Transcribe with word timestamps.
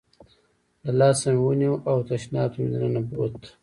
له 0.83 0.91
لاسه 0.99 1.27
مې 1.33 1.39
ونیو 1.43 1.73
او 1.89 1.97
تشناب 2.09 2.49
ته 2.53 2.57
مې 2.61 2.67
دننه 2.73 3.01
بوت. 3.09 3.43